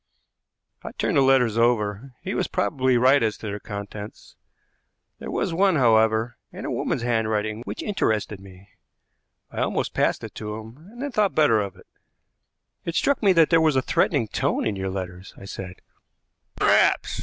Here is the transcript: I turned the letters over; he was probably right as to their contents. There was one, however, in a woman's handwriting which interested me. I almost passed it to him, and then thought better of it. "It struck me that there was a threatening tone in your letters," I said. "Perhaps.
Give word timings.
I 0.83 0.93
turned 0.93 1.15
the 1.17 1.21
letters 1.21 1.59
over; 1.59 2.13
he 2.23 2.33
was 2.33 2.47
probably 2.47 2.97
right 2.97 3.21
as 3.21 3.37
to 3.37 3.45
their 3.45 3.59
contents. 3.59 4.35
There 5.19 5.29
was 5.29 5.53
one, 5.53 5.75
however, 5.75 6.37
in 6.51 6.65
a 6.65 6.71
woman's 6.71 7.03
handwriting 7.03 7.61
which 7.65 7.83
interested 7.83 8.39
me. 8.39 8.69
I 9.51 9.59
almost 9.59 9.93
passed 9.93 10.23
it 10.23 10.33
to 10.33 10.55
him, 10.55 10.87
and 10.89 11.03
then 11.03 11.11
thought 11.11 11.35
better 11.35 11.59
of 11.61 11.75
it. 11.75 11.85
"It 12.83 12.95
struck 12.95 13.21
me 13.21 13.31
that 13.33 13.51
there 13.51 13.61
was 13.61 13.75
a 13.75 13.81
threatening 13.83 14.27
tone 14.27 14.65
in 14.65 14.75
your 14.75 14.89
letters," 14.89 15.35
I 15.37 15.45
said. 15.45 15.83
"Perhaps. 16.55 17.19